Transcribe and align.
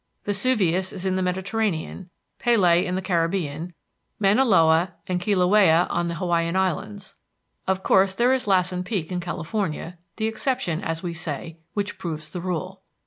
Vesuvius 0.25 0.91
is 0.91 1.05
in 1.05 1.15
the 1.15 1.21
Mediterranean, 1.21 2.09
Pelee 2.39 2.87
in 2.87 2.95
the 2.95 3.03
Caribbean, 3.03 3.75
Mauna 4.17 4.43
Loa 4.43 4.93
and 5.05 5.21
Kilauea 5.21 5.85
on 5.91 6.07
the 6.07 6.15
Hawaiian 6.15 6.55
Islands. 6.55 7.13
Of 7.67 7.83
course 7.83 8.15
there 8.15 8.33
is 8.33 8.47
Lassen 8.47 8.83
Peak 8.83 9.11
in 9.11 9.19
California 9.19 9.99
the 10.15 10.25
exception, 10.25 10.83
as 10.83 11.03
we 11.03 11.13
say, 11.13 11.59
which 11.75 11.99
proves 11.99 12.31
the 12.31 12.41
rule. 12.41 12.81